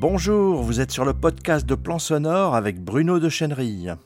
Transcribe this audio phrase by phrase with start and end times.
[0.00, 3.96] Bonjour, vous êtes sur le podcast de Plan Sonore avec Bruno de Chenerille.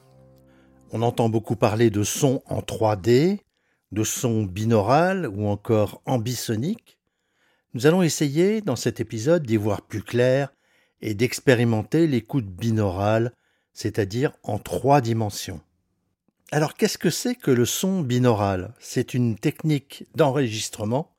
[0.90, 3.40] On entend beaucoup parler de son en 3D,
[3.90, 6.98] de son binaural ou encore ambisonique.
[7.74, 10.54] Nous allons essayer dans cet épisode d'y voir plus clair
[11.02, 13.34] et d'expérimenter l'écoute binaurale,
[13.74, 15.60] c'est-à-dire en trois dimensions.
[16.52, 21.14] Alors qu'est-ce que c'est que le son binaural C'est une technique d'enregistrement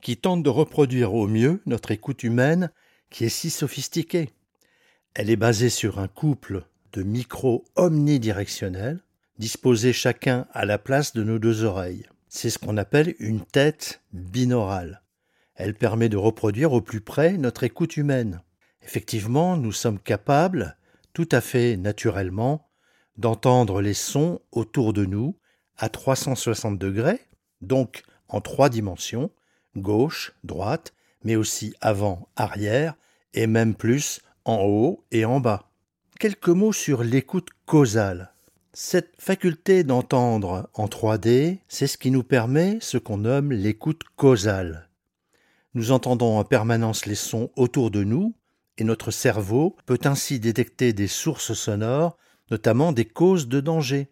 [0.00, 2.70] qui tente de reproduire au mieux notre écoute humaine
[3.12, 4.30] qui est si sophistiquée.
[5.14, 9.00] Elle est basée sur un couple de micros omnidirectionnels,
[9.38, 12.06] disposés chacun à la place de nos deux oreilles.
[12.28, 15.02] C'est ce qu'on appelle une tête binaurale.
[15.54, 18.42] Elle permet de reproduire au plus près notre écoute humaine.
[18.82, 20.76] Effectivement, nous sommes capables,
[21.12, 22.70] tout à fait naturellement,
[23.18, 25.38] d'entendre les sons autour de nous
[25.76, 27.20] à 360 degrés,
[27.60, 29.30] donc en trois dimensions,
[29.76, 32.94] gauche, droite, mais aussi avant, arrière,
[33.34, 35.70] et même plus en haut et en bas.
[36.18, 38.32] Quelques mots sur l'écoute causale.
[38.74, 44.88] Cette faculté d'entendre en 3D, c'est ce qui nous permet ce qu'on nomme l'écoute causale.
[45.74, 48.34] Nous entendons en permanence les sons autour de nous,
[48.78, 52.16] et notre cerveau peut ainsi détecter des sources sonores,
[52.50, 54.10] notamment des causes de danger,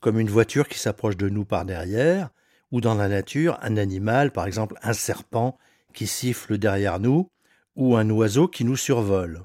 [0.00, 2.30] comme une voiture qui s'approche de nous par derrière,
[2.72, 5.58] ou dans la nature un animal, par exemple un serpent,
[5.92, 7.28] qui siffle derrière nous,
[7.76, 9.42] ou un oiseau qui nous survole.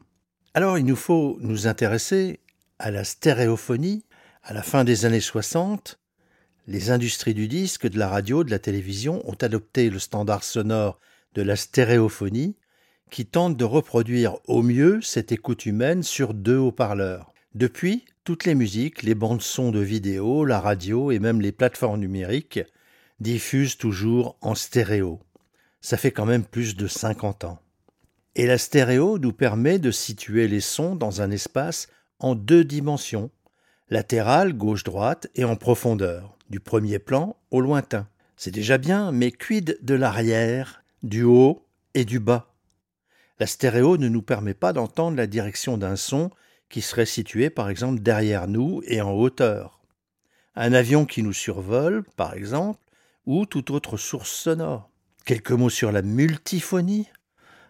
[0.53, 2.39] Alors il nous faut nous intéresser
[2.79, 4.05] à la stéréophonie.
[4.43, 5.99] À la fin des années 60,
[6.67, 10.99] les industries du disque, de la radio, de la télévision ont adopté le standard sonore
[11.33, 12.55] de la stéréophonie
[13.11, 17.33] qui tente de reproduire au mieux cette écoute humaine sur deux haut-parleurs.
[17.53, 21.99] Depuis, toutes les musiques, les bandes son de vidéo, la radio et même les plateformes
[21.99, 22.59] numériques
[23.19, 25.21] diffusent toujours en stéréo.
[25.85, 27.59] Ça fait quand même plus de 50 ans.
[28.33, 33.29] Et la stéréo nous permet de situer les sons dans un espace en deux dimensions,
[33.91, 38.07] latérale, gauche-droite, et en profondeur, du premier plan au lointain.
[38.35, 42.51] C'est déjà bien, mais quid de l'arrière, du haut et du bas?
[43.39, 46.31] La stéréo ne nous permet pas d'entendre la direction d'un son
[46.67, 49.81] qui serait situé par exemple derrière nous et en hauteur.
[50.55, 52.79] Un avion qui nous survole, par exemple,
[53.27, 54.89] ou toute autre source sonore.
[55.25, 57.09] Quelques mots sur la multiphonie.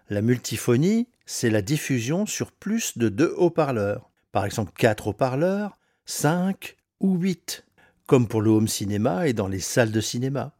[0.09, 6.75] La multiphonie, c'est la diffusion sur plus de deux haut-parleurs, par exemple quatre haut-parleurs, cinq
[6.99, 7.65] ou huit,
[8.07, 10.57] comme pour le home cinéma et dans les salles de cinéma.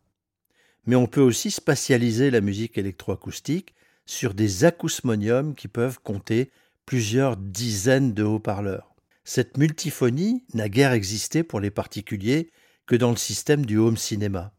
[0.86, 6.50] Mais on peut aussi spatialiser la musique électroacoustique sur des acousmoniums qui peuvent compter
[6.86, 8.96] plusieurs dizaines de haut-parleurs.
[9.26, 12.52] Cette multiphonie n'a guère existé pour les particuliers
[12.86, 14.54] que dans le système du home cinéma.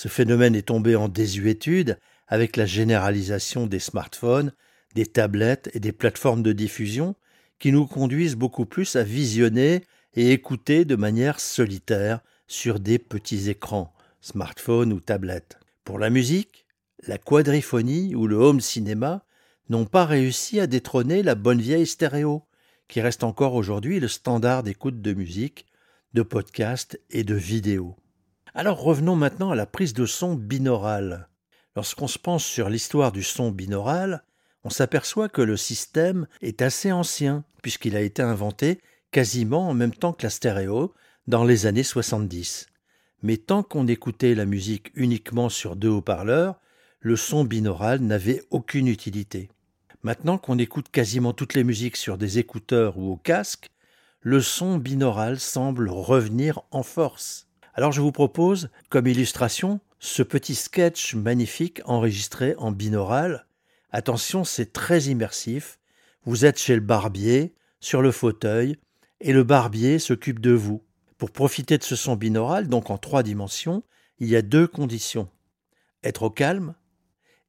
[0.00, 1.98] Ce phénomène est tombé en désuétude
[2.28, 4.52] avec la généralisation des smartphones,
[4.94, 7.16] des tablettes et des plateformes de diffusion
[7.58, 9.82] qui nous conduisent beaucoup plus à visionner
[10.14, 15.58] et écouter de manière solitaire sur des petits écrans, smartphones ou tablettes.
[15.82, 16.64] Pour la musique,
[17.08, 19.24] la quadriphonie ou le home cinéma
[19.68, 22.44] n'ont pas réussi à détrôner la bonne vieille stéréo,
[22.86, 25.66] qui reste encore aujourd'hui le standard d'écoute de musique,
[26.14, 27.96] de podcast et de vidéo.
[28.58, 31.28] Alors revenons maintenant à la prise de son binaurale.
[31.76, 34.24] Lorsqu'on se pense sur l'histoire du son binaural,
[34.64, 38.80] on s'aperçoit que le système est assez ancien, puisqu'il a été inventé
[39.12, 40.92] quasiment en même temps que la stéréo,
[41.28, 42.66] dans les années 70.
[43.22, 46.58] Mais tant qu'on écoutait la musique uniquement sur deux haut-parleurs,
[46.98, 49.50] le son binaural n'avait aucune utilité.
[50.02, 53.70] Maintenant qu'on écoute quasiment toutes les musiques sur des écouteurs ou au casque,
[54.18, 57.47] le son binaural semble revenir en force.
[57.74, 63.46] Alors je vous propose, comme illustration, ce petit sketch magnifique enregistré en binaural.
[63.90, 65.78] Attention, c'est très immersif.
[66.24, 68.76] Vous êtes chez le barbier, sur le fauteuil,
[69.20, 70.82] et le barbier s'occupe de vous.
[71.16, 73.82] Pour profiter de ce son binaural, donc en trois dimensions,
[74.18, 75.28] il y a deux conditions.
[76.04, 76.74] Être au calme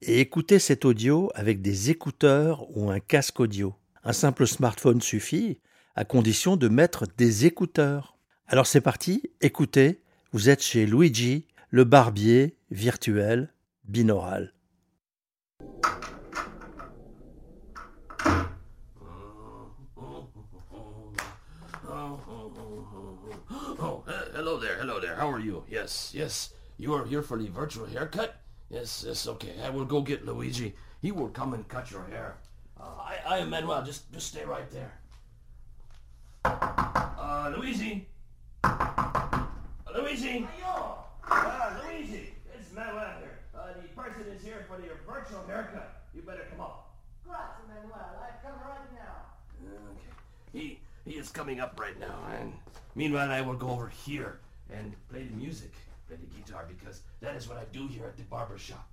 [0.01, 3.75] et écouter cet audio avec des écouteurs ou un casque audio.
[4.03, 5.59] Un simple smartphone suffit,
[5.95, 8.17] à condition de mettre des écouteurs.
[8.47, 10.01] Alors c'est parti, écoutez,
[10.31, 13.53] vous êtes chez Luigi le barbier virtuel
[13.85, 14.53] binaural.
[24.35, 25.15] Hello there, hello there.
[25.15, 25.63] How are you?
[25.69, 26.53] Yes, yes.
[26.77, 28.35] You are here for the virtual haircut?
[28.69, 29.53] Yes, yes, okay.
[29.61, 30.73] I will go get Luigi.
[31.01, 32.37] He will come and cut your hair.
[32.79, 33.83] Uh, I, I am Manuel.
[33.83, 34.93] Just, just stay right there.
[36.45, 38.07] Uh, Luigi?
[40.09, 40.47] Luigi?
[41.29, 43.39] Ah, Luigi, it's Manuel here.
[43.55, 46.01] Uh, the person is here for your virtual haircut.
[46.15, 46.95] You better come up.
[47.23, 47.93] Grazie, Manuel.
[48.19, 49.27] I've come right now.
[49.61, 50.09] Okay.
[50.51, 52.15] He he is coming up right now.
[52.39, 52.53] And
[52.95, 54.39] meanwhile, I will go over here
[54.71, 55.73] and play the music,
[56.07, 58.87] play the guitar, because that is what I do here at the barber shop.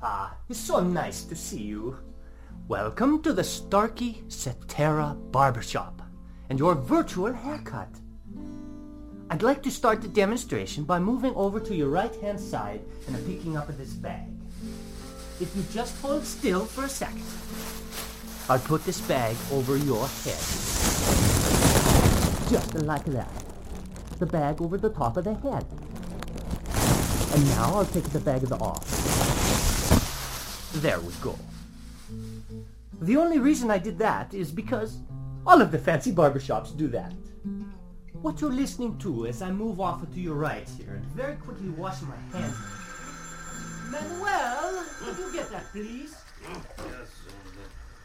[0.00, 1.98] Ah, it's so nice to see you.
[2.68, 6.02] Welcome to the Starkey Cetera Barbershop
[6.48, 7.88] and your virtual haircut.
[9.28, 13.56] I'd like to start the demonstration by moving over to your right-hand side and picking
[13.56, 14.28] up this bag.
[15.40, 17.26] If you just hold still for a second,
[18.48, 20.38] I'll put this bag over your head.
[22.48, 23.32] Just like that.
[24.20, 25.66] The bag over the top of the head.
[27.34, 28.97] And now I'll take the bag off.
[30.74, 31.38] There we go.
[33.00, 34.98] The only reason I did that is because
[35.46, 37.12] all of the fancy barbershops do that.
[38.12, 41.68] What you're listening to as I move off to your right here and very quickly
[41.70, 42.56] wash my hands.
[43.90, 46.14] Manuel, could you get that, please?
[46.78, 47.10] Yes,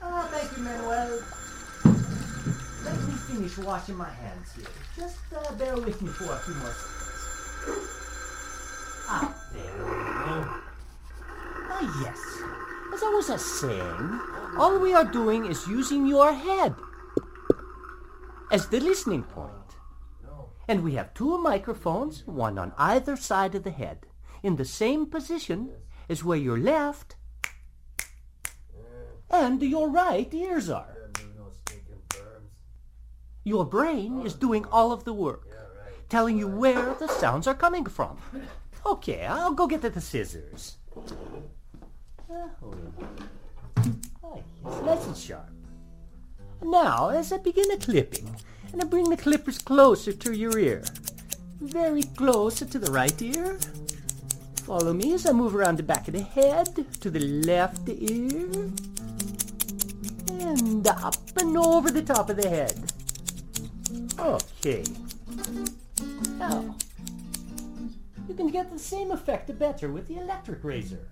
[0.02, 1.20] Ah, thank you, Manuel.
[2.86, 4.66] Let me finish washing my hands here.
[4.96, 7.88] Just uh, bear with me for a few more seconds.
[9.08, 10.62] Ah, there we go.
[11.70, 12.20] Ah, yes.
[13.14, 14.20] Was uh, saying,
[14.58, 16.76] all we are doing is using your head
[18.52, 19.78] as the listening point.
[20.68, 24.08] And we have two microphones, one on either side of the head,
[24.42, 25.72] in the same position
[26.10, 27.16] as where your left
[29.30, 31.12] and your right ears are.
[33.44, 35.48] Your brain is doing all of the work,
[36.10, 38.18] telling you where the sounds are coming from.
[38.86, 40.78] Okay, I'll go get the scissors.
[42.34, 42.94] On.
[44.24, 45.50] Ah, yes, nice and sharp.
[46.64, 48.36] Now, as I begin the clipping,
[48.72, 50.84] and I bring the clippers closer to your ear,
[51.60, 53.60] very close to the right ear.
[54.64, 58.72] Follow me as I move around the back of the head to the left ear,
[60.40, 62.92] and up and over the top of the head.
[64.18, 64.84] Okay.
[66.40, 66.76] Now,
[68.28, 71.10] you can get the same effect better with the electric razor.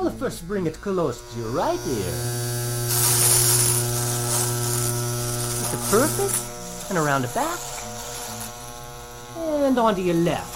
[0.00, 2.12] I'll first bring it close to your right ear.
[5.58, 6.38] Is the perfect?
[6.88, 7.58] And around the back.
[9.66, 10.54] And onto your left.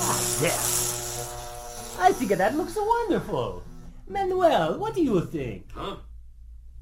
[0.00, 0.62] Ah, there.
[2.06, 3.64] I think that looks wonderful.
[4.06, 5.66] Manuel, what do you think?
[5.74, 5.96] Huh?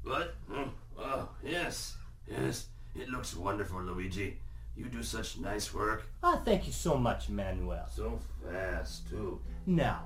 [0.03, 0.35] What?
[0.53, 0.69] Oh,
[0.99, 1.95] oh, yes,
[2.29, 2.67] yes.
[2.95, 4.37] It looks wonderful, Luigi.
[4.75, 6.03] You do such nice work.
[6.21, 7.87] Ah, thank you so much, Manuel.
[7.91, 9.41] So fast, too.
[9.65, 10.03] Now,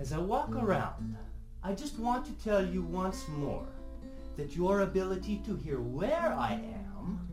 [0.00, 1.16] as I walk around,
[1.62, 3.66] I just want to tell you once more
[4.36, 7.28] that your ability to hear where I am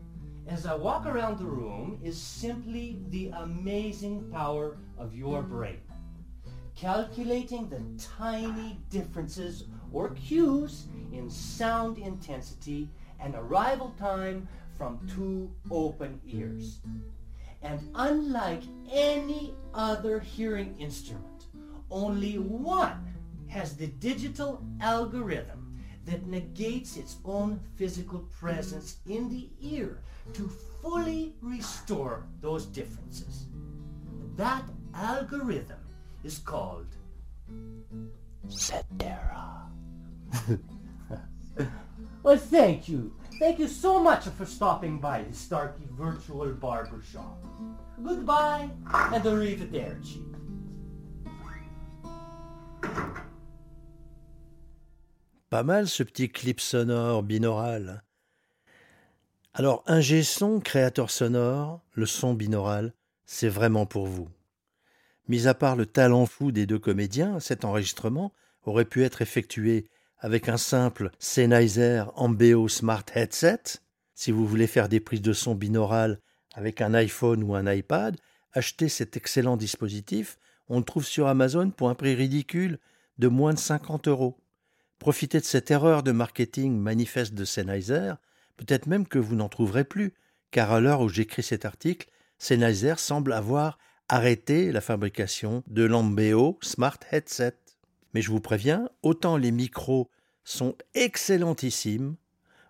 [0.46, 5.80] as I walk around the room is simply the amazing power of your brain.
[6.74, 12.88] Calculating the tiny differences or cues in sound intensity
[13.20, 16.80] and arrival time from two open ears.
[17.62, 21.31] And unlike any other hearing instrument,
[21.92, 23.14] only one
[23.48, 30.00] has the digital algorithm that negates its own physical presence in the ear
[30.32, 30.50] to
[30.80, 33.46] fully restore those differences.
[34.36, 34.64] That
[34.94, 35.78] algorithm
[36.24, 36.86] is called
[38.48, 39.68] Cetera.
[42.22, 43.12] well, thank you.
[43.38, 47.44] Thank you so much for stopping by the Starkey Virtual Barber Shop.
[48.02, 50.32] Goodbye and arrivederci.
[55.52, 58.02] Pas mal ce petit clip sonore binaural.
[59.52, 62.94] Alors, un G-son, créateur sonore, le son binaural,
[63.26, 64.30] c'est vraiment pour vous.
[65.28, 68.32] Mis à part le talent fou des deux comédiens, cet enregistrement
[68.62, 73.76] aurait pu être effectué avec un simple Sennheiser Ambeo Smart Headset.
[74.14, 76.18] Si vous voulez faire des prises de son binaural
[76.54, 78.16] avec un iPhone ou un iPad,
[78.54, 80.38] achetez cet excellent dispositif.
[80.70, 82.78] On le trouve sur Amazon pour un prix ridicule
[83.18, 84.41] de moins de 50 euros.
[85.02, 88.12] Profitez de cette erreur de marketing manifeste de Sennheiser,
[88.56, 90.14] peut-être même que vous n'en trouverez plus,
[90.52, 96.56] car à l'heure où j'écris cet article, Sennheiser semble avoir arrêté la fabrication de l'Ambeo
[96.62, 97.56] Smart Headset.
[98.14, 100.08] Mais je vous préviens, autant les micros
[100.44, 102.14] sont excellentissimes,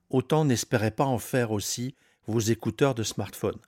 [0.09, 1.97] autant n'espérez pas en faire aussi
[2.27, 3.59] vos écouteurs de smartphone.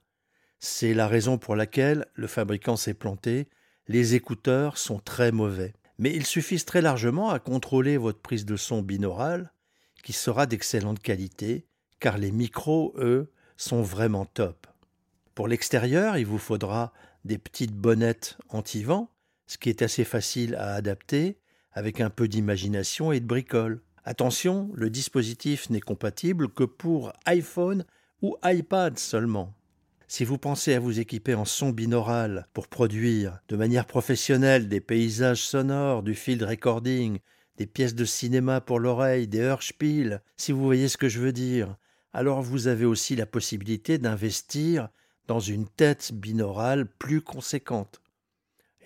[0.59, 3.47] C'est la raison pour laquelle le fabricant s'est planté,
[3.89, 5.75] les écouteurs sont très mauvais.
[5.99, 9.53] Mais ils suffisent très largement à contrôler votre prise de son binaurale,
[10.03, 11.67] qui sera d'excellente qualité,
[12.01, 14.67] car les micros, eux, sont vraiment top.
[15.35, 16.93] Pour l'extérieur, il vous faudra
[17.25, 19.11] des petites bonnettes anti-vent,
[19.47, 21.39] ce qui est assez facile à adapter
[21.73, 23.83] avec un peu d'imagination et de bricole.
[24.05, 27.85] Attention, le dispositif n'est compatible que pour iPhone
[28.23, 29.55] ou iPad seulement.
[30.07, 34.81] Si vous pensez à vous équiper en son binaural pour produire de manière professionnelle des
[34.81, 37.19] paysages sonores, du field recording,
[37.57, 41.33] des pièces de cinéma pour l'oreille, des Hörspiel, si vous voyez ce que je veux
[41.33, 41.77] dire,
[42.13, 44.89] alors vous avez aussi la possibilité d'investir
[45.27, 48.03] dans une tête binaurale plus conséquente.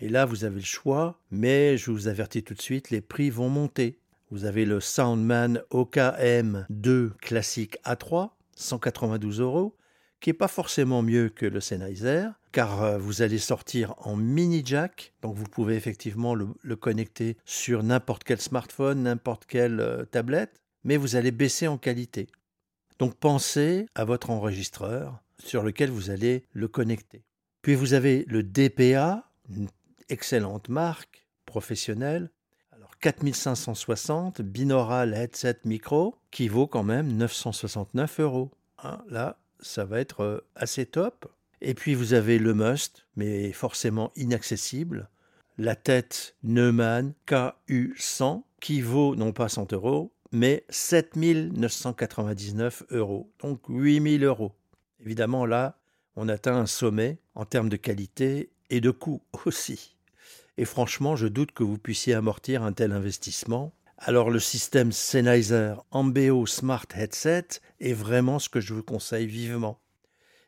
[0.00, 3.30] Et là, vous avez le choix, mais je vous avertis tout de suite, les prix
[3.30, 3.98] vont monter.
[4.30, 9.76] Vous avez le Soundman OKM2 classique A3, 192 euros,
[10.20, 14.62] qui n'est pas forcément mieux que le Sennheiser, car euh, vous allez sortir en mini
[14.64, 20.60] jack, donc vous pouvez effectivement le, connecter sur n'importe quel smartphone, n'importe quelle euh, tablette,
[20.84, 22.26] mais vous allez baisser en qualité.
[22.98, 27.22] Donc pensez à votre enregistreur sur lequel vous allez le connecter.
[27.62, 29.68] Puis vous avez le DPA, une
[30.08, 32.30] excellente marque professionnelle.
[32.72, 38.50] Alors 4560 binaural headset micro qui vaut quand même 969 euros.
[38.82, 41.30] Hein, là, ça va être euh, assez top.
[41.60, 45.10] Et puis vous avez le must, mais forcément inaccessible,
[45.56, 54.22] la tête Neumann KU100 qui vaut non pas 100 euros, mais 7999 euros, donc 8000
[54.24, 54.52] euros.
[55.00, 55.78] Évidemment là,
[56.16, 59.96] on atteint un sommet en termes de qualité et de coût aussi.
[60.56, 65.74] Et franchement, je doute que vous puissiez amortir un tel investissement alors le système Sennheiser
[65.90, 67.48] Ambeo Smart Headset
[67.80, 69.80] est vraiment ce que je vous conseille vivement.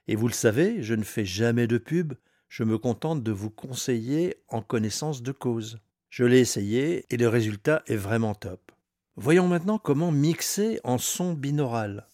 [0.07, 2.15] Et vous le savez, je ne fais jamais de pub,
[2.49, 5.81] je me contente de vous conseiller en connaissance de cause.
[6.11, 8.73] Je l'ai essayé et le résultat est vraiment top.
[9.17, 12.07] Voyons maintenant comment mixer en son binaural.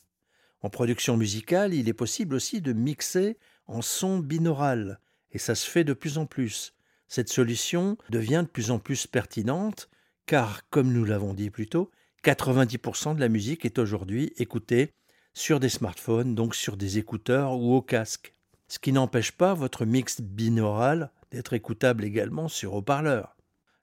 [0.63, 5.01] En production musicale, il est possible aussi de mixer en son binaural,
[5.33, 6.75] et ça se fait de plus en plus.
[7.09, 9.89] Cette solution devient de plus en plus pertinente
[10.27, 11.91] car, comme nous l'avons dit plus tôt,
[12.25, 14.93] 90% de la musique est aujourd'hui écoutée
[15.35, 18.35] sur des smartphones, donc sur des écouteurs ou au casque.
[18.69, 23.37] Ce qui n'empêche pas votre mix binaural d'être écoutable également sur haut-parleur.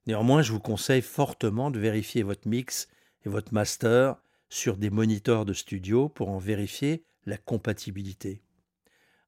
[0.05, 2.89] Néanmoins, je vous conseille fortement de vérifier votre mix
[3.25, 4.17] et votre master
[4.49, 8.41] sur des moniteurs de studio pour en vérifier la compatibilité.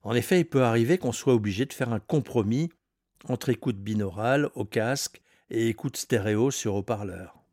[0.02, 2.70] En effet, il peut arriver qu'on soit obligé de faire un compromis
[3.30, 7.44] entre écoute binaurale au casque et écoute stéréo sur haut-parleur.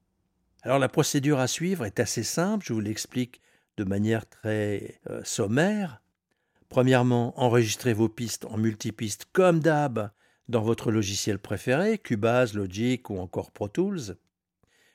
[0.63, 3.41] Alors la procédure à suivre est assez simple, je vous l'explique
[3.77, 6.03] de manière très euh, sommaire.
[6.69, 10.11] Premièrement, enregistrez vos pistes en multipiste comme d'hab
[10.49, 14.17] dans votre logiciel préféré, Cubase, Logic ou encore Pro Tools.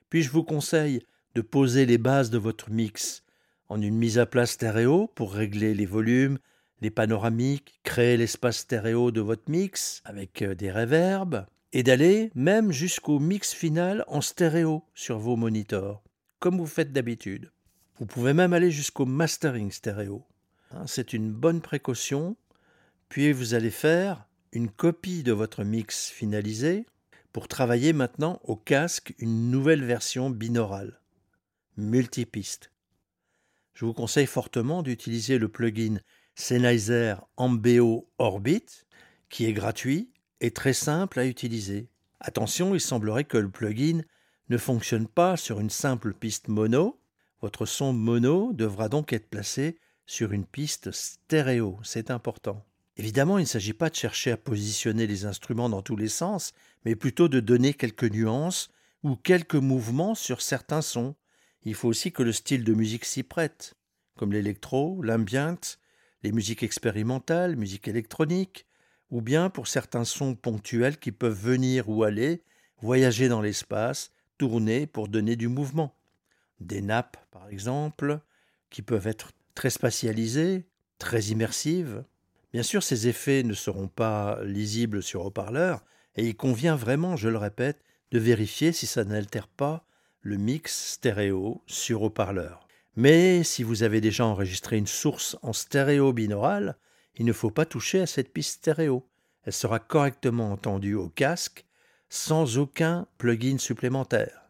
[0.10, 1.01] Puis je vous conseille
[1.36, 3.24] de poser les bases de votre mix
[3.70, 6.39] en une mise à plat stéréo pour régler les volumes,
[6.82, 12.71] les panoramiques, créer l'espace stéréo de votre mix avec euh, des réverbes et d'aller même
[12.71, 16.01] jusqu'au mix final en stéréo sur vos moniteurs,
[16.39, 17.51] comme vous faites d'habitude.
[18.00, 20.24] Vous pouvez même aller jusqu'au mastering stéréo.
[20.71, 22.36] Hein, c'est une bonne précaution,
[23.09, 26.86] puis vous allez faire une copie de votre mix finalisé
[27.33, 31.00] pour travailler maintenant au casque une nouvelle version binaurale,
[31.75, 32.71] multipiste.
[33.74, 36.00] Je vous conseille fortement d'utiliser le plugin
[36.36, 38.65] Sennheiser Ambeo Orbit,
[39.29, 41.88] qui est gratuit est très simple à utiliser.
[42.20, 44.01] Attention, il semblerait que le plugin
[44.50, 47.00] ne fonctionne pas sur une simple piste mono.
[47.41, 52.65] Votre son mono devra donc être placé sur une piste stéréo, c'est important.
[52.96, 56.53] Évidemment, il ne s'agit pas de chercher à positionner les instruments dans tous les sens,
[56.86, 58.70] mais plutôt de donner quelques nuances
[59.03, 61.13] ou quelques mouvements sur certains sons.
[61.63, 63.75] Il faut aussi que le style de musique s'y prête,
[64.15, 65.77] comme l'électro, l'ambient,
[66.24, 68.65] les musiques expérimentales, musique électronique,
[69.11, 72.43] ou bien pour certains sons ponctuels qui peuvent venir ou aller,
[72.81, 75.95] voyager dans l'espace, tourner pour donner du mouvement.
[76.59, 78.19] Des nappes, par exemple,
[78.69, 80.65] qui peuvent être très spatialisées,
[80.99, 82.03] très immersives.
[82.53, 85.83] Bien sûr, ces effets ne seront pas lisibles sur haut-parleur,
[86.15, 89.85] et il convient vraiment, je le répète, de vérifier si ça n'altère pas
[90.21, 92.67] le mix stéréo sur haut-parleur.
[92.95, 96.77] Mais si vous avez déjà enregistré une source en stéréo binaural,
[97.17, 99.03] il ne faut pas toucher à cette piste stéréo.
[99.43, 101.65] Elle sera correctement entendue au casque
[102.09, 104.50] sans aucun plugin supplémentaire.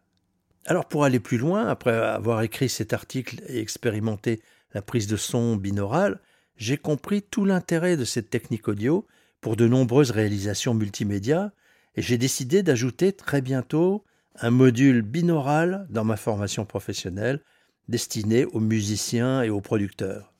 [0.66, 4.42] Alors pour aller plus loin, après avoir écrit cet article et expérimenté
[4.74, 6.20] la prise de son binaurale,
[6.56, 9.06] j'ai compris tout l'intérêt de cette technique audio
[9.40, 11.52] pour de nombreuses réalisations multimédia
[11.94, 14.04] et j'ai décidé d'ajouter très bientôt
[14.40, 17.40] un module binaural dans ma formation professionnelle
[17.88, 20.34] destiné aux musiciens et aux producteurs.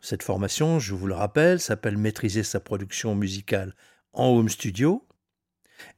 [0.00, 3.74] Cette formation, je vous le rappelle, s'appelle Maîtriser sa production musicale
[4.12, 5.06] en home studio.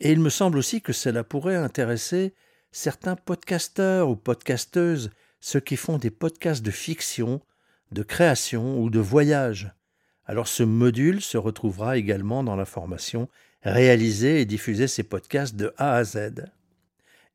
[0.00, 2.34] Et il me semble aussi que cela pourrait intéresser
[2.72, 7.40] certains podcasteurs ou podcasteuses, ceux qui font des podcasts de fiction,
[7.92, 9.72] de création ou de voyage.
[10.24, 13.28] Alors ce module se retrouvera également dans la formation
[13.64, 16.46] Réaliser et diffuser ces podcasts de A à Z.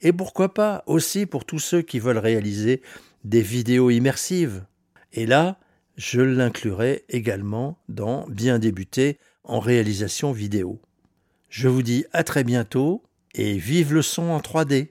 [0.02, 2.82] Et pourquoi pas aussi pour tous ceux qui veulent réaliser
[3.24, 4.66] des vidéos immersives.
[5.14, 5.58] Et là,
[5.98, 10.80] je l'inclurai également dans Bien débuter en réalisation vidéo.
[11.50, 14.89] Je vous dis à très bientôt et vive le son en 3D.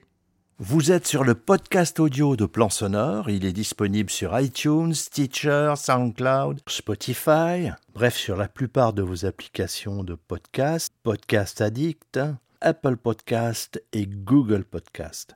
[0.59, 5.73] Vous êtes sur le podcast audio de Plan Sonore, il est disponible sur iTunes, Stitcher,
[5.77, 12.19] SoundCloud, Spotify, bref sur la plupart de vos applications de podcast, Podcast Addict,
[12.59, 15.35] Apple Podcast et Google Podcast